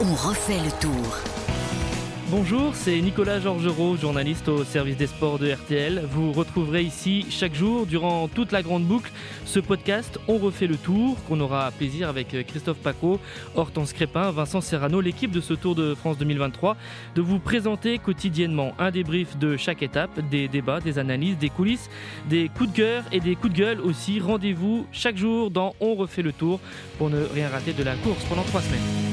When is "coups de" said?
22.48-22.76, 23.34-23.58